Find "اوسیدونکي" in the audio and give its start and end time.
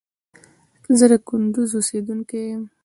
1.75-2.39